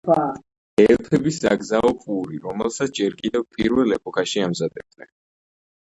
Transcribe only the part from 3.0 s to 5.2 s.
ჯერ კიდევ პირველ ეპოქაში ამზადებდნენ.